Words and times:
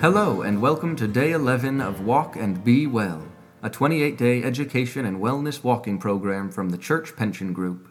Hello, 0.00 0.42
and 0.42 0.62
welcome 0.62 0.94
to 0.94 1.08
day 1.08 1.32
11 1.32 1.80
of 1.80 2.02
Walk 2.02 2.36
and 2.36 2.62
Be 2.62 2.86
Well, 2.86 3.26
a 3.64 3.68
28 3.68 4.16
day 4.16 4.44
education 4.44 5.04
and 5.04 5.20
wellness 5.20 5.64
walking 5.64 5.98
program 5.98 6.52
from 6.52 6.68
the 6.68 6.78
Church 6.78 7.16
Pension 7.16 7.52
Group. 7.52 7.88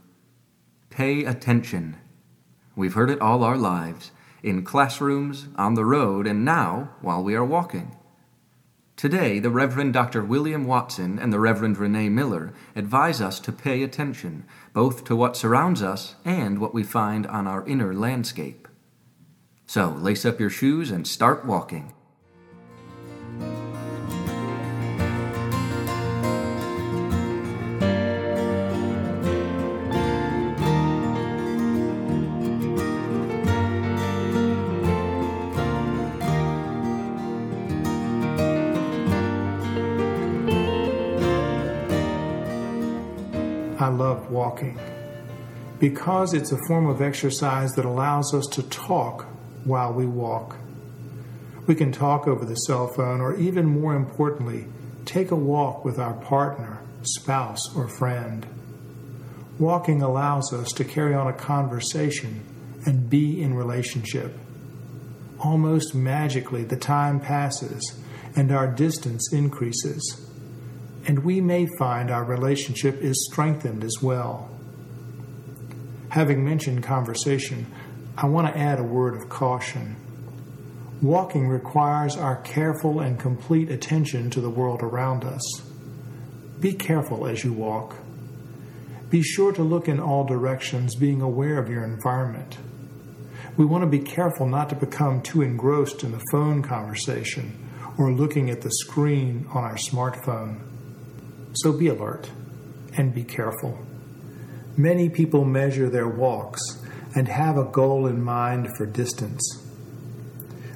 Pay 0.90 1.26
attention. 1.26 1.98
We've 2.78 2.94
heard 2.94 3.10
it 3.10 3.20
all 3.20 3.44
our 3.44 3.58
lives 3.58 4.12
in 4.42 4.64
classrooms, 4.64 5.50
on 5.58 5.74
the 5.74 5.84
road, 5.84 6.28
and 6.28 6.46
now 6.46 6.92
while 7.02 7.22
we 7.22 7.36
are 7.36 7.44
walking. 7.44 7.98
Today, 8.96 9.40
the 9.40 9.50
Reverend 9.50 9.92
Dr. 9.92 10.24
William 10.24 10.64
Watson 10.64 11.20
and 11.20 11.34
the 11.34 11.42
Reverend 11.42 11.78
Renee 11.78 12.08
Miller 12.08 12.54
advise 12.74 13.20
us 13.20 13.38
to 13.42 13.52
pay 13.52 13.84
attention 13.84 14.46
both 14.72 15.04
to 15.04 15.16
what 15.18 15.36
surrounds 15.36 15.82
us 15.82 16.16
and 16.24 16.60
what 16.60 16.74
we 16.74 16.84
find 16.84 17.28
on 17.28 17.48
our 17.48 17.68
inner 17.68 17.94
landscape. 17.94 18.66
So, 19.66 19.90
lace 19.90 20.24
up 20.24 20.40
your 20.40 20.50
shoes 20.50 20.90
and 20.90 21.06
start 21.06 21.46
walking. 21.46 21.92
I 43.88 43.90
love 43.90 44.30
walking 44.30 44.78
because 45.80 46.34
it's 46.34 46.52
a 46.52 46.60
form 46.68 46.88
of 46.88 47.02
exercise 47.02 47.72
that 47.76 47.86
allows 47.86 48.34
us 48.34 48.46
to 48.48 48.64
talk 48.64 49.26
while 49.64 49.94
we 49.94 50.06
walk. 50.06 50.58
We 51.68 51.76
can 51.76 51.94
talk 51.94 52.28
over 52.28 52.44
the 52.44 52.56
cell 52.56 52.90
phone, 52.90 53.22
or 53.22 53.38
even 53.38 53.66
more 53.66 53.96
importantly, 53.96 54.68
take 55.06 55.32
a 55.32 55.38
walk 55.38 55.86
with 55.86 56.00
our 56.00 56.16
partner, 56.16 56.82
spouse, 57.04 57.74
or 57.78 57.88
friend. 57.88 58.46
Walking 59.58 60.02
allows 60.02 60.52
us 60.52 60.74
to 60.74 60.84
carry 60.84 61.14
on 61.14 61.28
a 61.28 61.34
conversation 61.34 62.44
and 62.86 63.10
be 63.10 63.42
in 63.42 63.54
relationship. 63.54 64.38
Almost 65.40 65.96
magically, 65.96 66.66
the 66.66 66.76
time 66.76 67.22
passes 67.22 67.98
and 68.36 68.52
our 68.52 68.68
distance 68.68 69.32
increases 69.32 70.28
and 71.08 71.24
we 71.24 71.40
may 71.40 71.66
find 71.80 72.12
our 72.12 72.26
relationship 72.26 73.02
is 73.02 73.28
strengthened 73.32 73.84
as 73.84 73.96
well. 74.02 74.50
Having 76.10 76.44
mentioned 76.44 76.84
conversation, 76.84 77.66
I 78.18 78.26
want 78.26 78.54
to 78.54 78.60
add 78.60 78.80
a 78.80 78.84
word 78.84 79.16
of 79.16 79.30
caution. 79.30 79.96
Walking 81.02 81.48
requires 81.48 82.18
our 82.18 82.42
careful 82.42 83.00
and 83.00 83.18
complete 83.18 83.72
attention 83.72 84.30
to 84.32 84.42
the 84.42 84.50
world 84.50 84.84
around 84.84 85.24
us. 85.24 85.62
Be 86.60 86.74
careful 86.74 87.26
as 87.26 87.44
you 87.44 87.54
walk. 87.54 87.96
Be 89.10 89.22
sure 89.22 89.54
to 89.54 89.64
look 89.64 89.88
in 89.88 90.02
all 90.02 90.26
directions, 90.26 90.96
being 90.96 91.22
aware 91.22 91.58
of 91.58 91.70
your 91.70 91.86
environment. 91.86 92.58
We 93.56 93.66
want 93.66 93.84
to 93.84 93.90
be 93.90 94.00
careful 94.00 94.46
not 94.46 94.70
to 94.70 94.76
become 94.76 95.22
too 95.22 95.42
engrossed 95.42 96.04
in 96.04 96.12
the 96.12 96.24
phone 96.32 96.62
conversation 96.64 97.58
or 97.98 98.12
looking 98.12 98.50
at 98.50 98.62
the 98.62 98.72
screen 98.72 99.48
on 99.54 99.64
our 99.64 99.78
smartphone. 99.78 100.60
So 101.62 101.72
be 101.74 101.88
alert 101.88 102.30
and 102.98 103.14
be 103.14 103.24
careful. 103.24 103.80
Many 104.76 105.10
people 105.10 105.44
measure 105.44 105.90
their 105.90 106.08
walks 106.08 106.62
and 107.16 107.28
have 107.28 107.58
a 107.58 107.64
goal 107.64 108.06
in 108.06 108.22
mind 108.22 108.68
for 108.78 108.86
distance. 108.86 109.64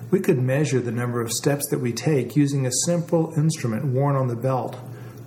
We 0.09 0.20
could 0.20 0.40
measure 0.40 0.80
the 0.80 0.91
number 0.91 1.22
of 1.22 1.31
steps 1.31 1.68
that 1.70 1.80
we 1.80 1.94
take 1.94 2.36
using 2.36 2.66
a 2.66 2.72
simple 2.86 3.31
instrument 3.38 3.86
worn 3.86 4.16
on 4.16 4.28
the 4.28 4.36
belt 4.36 4.75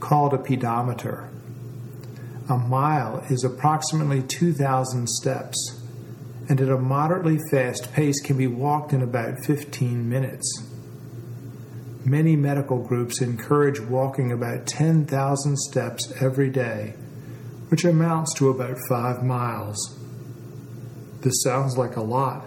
called 0.01 0.35
a 0.35 0.39
pedometer. 0.39 1.31
A 2.49 2.59
mile 2.59 3.25
is 3.31 3.45
approximately 3.45 4.23
2,000 4.23 5.09
steps, 5.09 5.81
and 6.49 6.61
at 6.61 6.69
a 6.69 6.77
moderately 6.77 7.39
fast 7.51 7.93
pace 7.93 8.21
can 8.21 8.37
be 8.37 8.47
walked 8.47 8.93
in 8.93 9.03
about 9.03 9.39
15 9.45 10.09
minutes. 10.09 10.74
Many 12.07 12.37
medical 12.37 12.87
groups 12.87 13.23
encourage 13.23 13.81
walking 13.81 14.31
about 14.31 14.67
10,000 14.67 15.57
steps 15.57 16.13
every 16.21 16.51
day, 16.51 16.93
which 17.69 17.83
amounts 17.83 18.35
to 18.35 18.51
about 18.51 18.77
five 18.91 19.23
miles. 19.23 19.99
This 21.23 21.43
sounds 21.43 21.79
like 21.79 21.97
a 21.97 22.03
lot, 22.03 22.45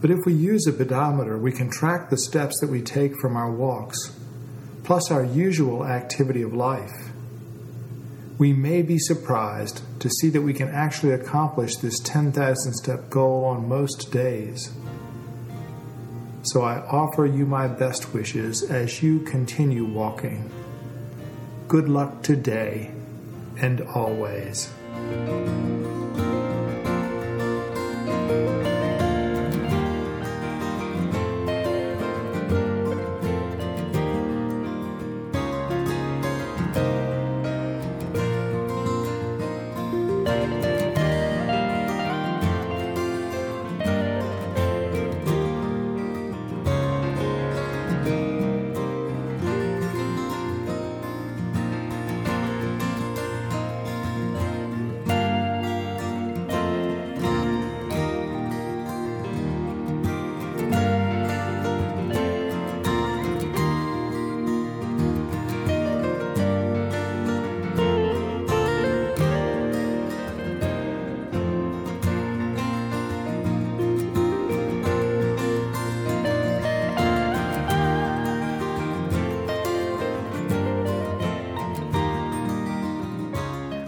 but 0.00 0.10
if 0.10 0.26
we 0.26 0.34
use 0.34 0.66
a 0.66 0.72
pedometer, 0.72 1.38
we 1.38 1.52
can 1.52 1.70
track 1.70 2.10
the 2.10 2.18
steps 2.18 2.58
that 2.60 2.68
we 2.68 2.82
take 2.82 3.16
from 3.20 3.36
our 3.36 3.52
walks, 3.52 4.18
plus 4.82 5.08
our 5.08 5.24
usual 5.24 5.86
activity 5.86 6.42
of 6.42 6.52
life. 6.52 7.12
We 8.38 8.52
may 8.52 8.82
be 8.82 8.98
surprised 8.98 9.82
to 10.00 10.10
see 10.10 10.30
that 10.30 10.42
we 10.42 10.52
can 10.52 10.68
actually 10.68 11.12
accomplish 11.12 11.76
this 11.76 12.00
10,000 12.00 12.74
step 12.74 13.08
goal 13.08 13.44
on 13.44 13.68
most 13.68 14.10
days. 14.10 14.72
So 16.44 16.60
I 16.60 16.80
offer 16.86 17.24
you 17.24 17.46
my 17.46 17.68
best 17.68 18.12
wishes 18.12 18.62
as 18.62 19.02
you 19.02 19.20
continue 19.20 19.86
walking. 19.86 20.50
Good 21.68 21.88
luck 21.88 22.22
today 22.22 22.90
and 23.56 23.80
always. 23.80 24.70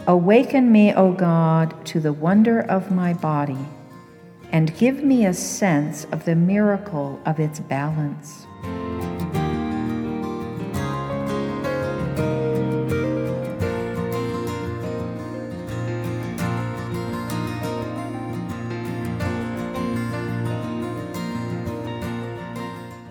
Awaken 0.09 0.71
me, 0.71 0.95
O 0.95 1.11
God, 1.11 1.85
to 1.87 1.99
the 1.99 2.13
wonder 2.13 2.61
of 2.61 2.93
my 2.93 3.13
body, 3.13 3.59
and 4.53 4.77
give 4.79 5.03
me 5.03 5.27
a 5.27 5.35
sense 5.35 6.05
of 6.13 6.25
the 6.25 6.37
miracle 6.37 7.21
of 7.27 7.41
its 7.41 7.59
balance. 7.59 8.47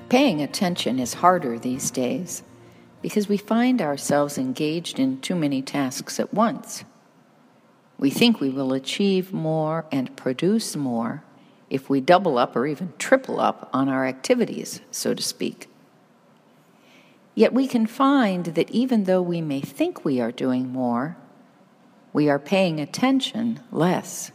Paying 0.07 0.41
attention 0.41 0.97
is 0.97 1.15
harder 1.15 1.59
these 1.59 1.91
days 1.91 2.41
because 3.05 3.29
we 3.29 3.37
find 3.37 3.83
ourselves 3.83 4.35
engaged 4.35 4.97
in 4.97 5.21
too 5.21 5.35
many 5.35 5.61
tasks 5.61 6.19
at 6.19 6.33
once. 6.33 6.83
We 7.99 8.09
think 8.09 8.39
we 8.39 8.49
will 8.49 8.73
achieve 8.73 9.31
more 9.31 9.85
and 9.91 10.17
produce 10.17 10.75
more 10.75 11.23
if 11.69 11.87
we 11.87 12.01
double 12.01 12.39
up 12.39 12.55
or 12.55 12.65
even 12.65 12.93
triple 12.97 13.39
up 13.39 13.69
on 13.71 13.89
our 13.89 14.07
activities, 14.07 14.81
so 14.89 15.13
to 15.13 15.21
speak. 15.21 15.69
Yet 17.35 17.53
we 17.53 17.67
can 17.67 17.85
find 17.85 18.45
that 18.45 18.71
even 18.71 19.03
though 19.03 19.21
we 19.21 19.39
may 19.39 19.61
think 19.61 20.03
we 20.03 20.19
are 20.19 20.31
doing 20.31 20.69
more, 20.69 21.15
we 22.11 22.27
are 22.27 22.39
paying 22.39 22.79
attention 22.79 23.59
less. 23.71 24.31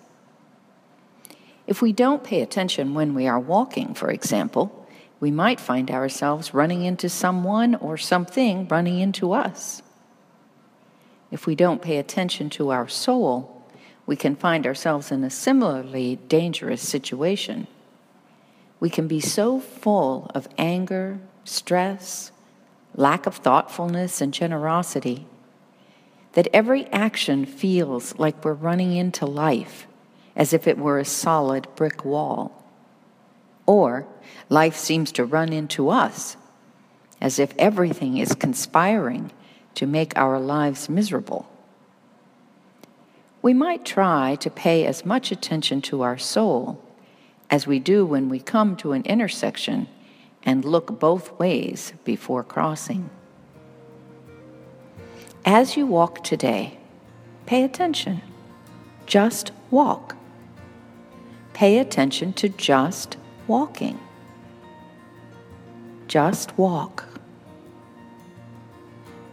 If 1.67 1.83
we 1.83 1.93
don't 1.93 2.23
pay 2.23 2.41
attention 2.41 2.95
when 2.95 3.15
we 3.15 3.27
are 3.27 3.41
walking, 3.41 3.95
for 3.95 4.13
example, 4.13 4.80
we 5.21 5.31
might 5.31 5.61
find 5.61 5.91
ourselves 5.91 6.55
running 6.55 6.83
into 6.83 7.09
someone 7.09 7.75
or 7.75 7.97
something 7.99 8.67
running 8.69 8.99
into 8.99 9.33
us. 9.33 9.83
If 11.31 11.47
we 11.47 11.55
don't 11.55 11.83
pay 11.83 11.99
attention 11.99 12.51
to 12.51 12.71
our 12.71 12.89
soul, 12.89 13.65
we 14.07 14.17
can 14.17 14.35
find 14.35 14.67
ourselves 14.67 15.13
in 15.13 15.23
a 15.23 15.31
similarly 15.31 16.17
dangerous 16.27 16.83
situation. 16.83 17.67
We 18.81 18.91
can 18.91 19.07
be 19.07 19.21
so 19.21 19.61
full 19.61 20.31
of 20.35 20.49
anger, 20.59 21.21
stress, 21.45 22.33
lack 22.95 23.27
of 23.27 23.37
thoughtfulness 23.37 24.21
and 24.21 24.35
generosity, 24.35 25.27
that 26.33 26.49
every 26.53 26.87
action 26.87 27.45
feels 27.45 28.19
like 28.19 28.45
we're 28.45 28.55
running 28.55 28.97
into 28.97 29.27
life 29.27 29.87
as 30.35 30.53
if 30.53 30.67
it 30.67 30.79
were 30.79 30.99
a 30.99 31.05
solid 31.05 31.69
brick 31.77 32.05
wall. 32.05 32.60
Or 33.71 34.05
life 34.49 34.75
seems 34.75 35.13
to 35.13 35.25
run 35.25 35.53
into 35.53 35.91
us 35.91 36.37
as 37.21 37.39
if 37.39 37.55
everything 37.57 38.19
is 38.19 38.35
conspiring 38.35 39.31
to 39.77 39.87
make 39.87 40.13
our 40.19 40.41
lives 40.41 40.89
miserable. 40.89 41.49
We 43.43 43.55
might 43.55 43.85
try 43.85 44.35
to 44.41 44.51
pay 44.51 44.85
as 44.87 45.07
much 45.07 45.31
attention 45.31 45.83
to 45.83 46.03
our 46.03 46.19
soul 46.19 46.83
as 47.49 47.69
we 47.69 47.79
do 47.79 48.05
when 48.05 48.29
we 48.29 48.41
come 48.41 48.75
to 48.79 48.91
an 48.91 49.05
intersection 49.05 49.87
and 50.43 50.65
look 50.65 50.99
both 50.99 51.39
ways 51.39 51.93
before 52.03 52.43
crossing. 52.43 53.09
As 55.45 55.77
you 55.77 55.87
walk 55.87 56.25
today, 56.25 56.77
pay 57.47 57.63
attention. 57.63 58.21
Just 59.07 59.53
walk. 59.71 60.17
Pay 61.53 61.79
attention 61.79 62.33
to 62.33 62.49
just 62.49 63.17
walking. 63.51 63.99
Just 66.07 66.57
walk. 66.57 67.05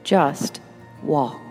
Just 0.04 0.60
walk. 1.04 1.47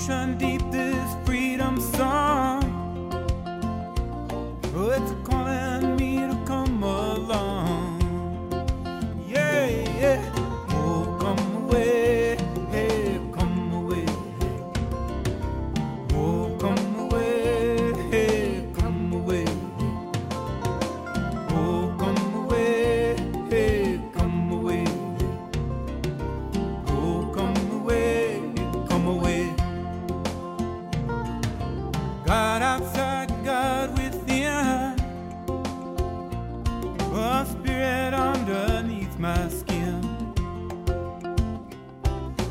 ocean 0.00 0.38
deep 0.38 0.62
this 0.70 1.14
freedom 1.26 1.78
song. 1.78 2.49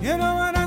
You 0.02 0.16
know 0.18 0.36
what 0.36 0.58
I 0.58 0.59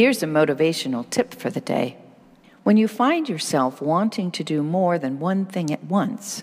Here's 0.00 0.22
a 0.22 0.26
motivational 0.26 1.10
tip 1.10 1.34
for 1.34 1.50
the 1.50 1.60
day. 1.60 1.98
When 2.62 2.78
you 2.78 2.88
find 2.88 3.28
yourself 3.28 3.82
wanting 3.82 4.30
to 4.30 4.42
do 4.42 4.62
more 4.62 4.98
than 4.98 5.20
one 5.20 5.44
thing 5.44 5.70
at 5.70 5.84
once, 5.84 6.42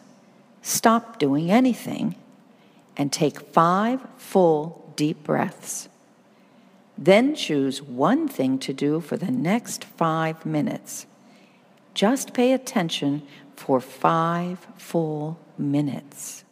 stop 0.62 1.18
doing 1.18 1.50
anything 1.50 2.14
and 2.96 3.12
take 3.12 3.40
five 3.40 4.06
full 4.16 4.94
deep 4.96 5.24
breaths. 5.24 5.90
Then 7.00 7.34
choose 7.34 7.82
one 7.82 8.28
thing 8.28 8.60
to 8.60 8.74
do 8.74 9.00
for 9.00 9.18
the 9.18 9.32
next 9.32 9.84
five 9.84 10.46
minutes. 10.46 11.08
Just 11.96 12.36
pay 12.36 12.54
attention 12.54 13.24
for 13.56 13.82
five 13.82 14.68
full 14.78 15.40
minutes. 15.58 16.44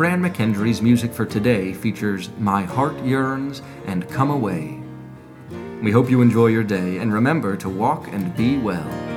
Fran 0.00 0.22
McKendry's 0.22 0.80
music 0.80 1.12
for 1.12 1.26
today 1.26 1.74
features 1.74 2.30
My 2.38 2.62
Heart 2.62 3.04
Yearns 3.04 3.60
and 3.84 4.08
Come 4.08 4.30
Away. 4.30 4.80
We 5.82 5.90
hope 5.90 6.08
you 6.08 6.22
enjoy 6.22 6.46
your 6.46 6.64
day 6.64 6.96
and 6.96 7.12
remember 7.12 7.54
to 7.58 7.68
walk 7.68 8.08
and 8.08 8.34
be 8.34 8.56
well. 8.56 9.09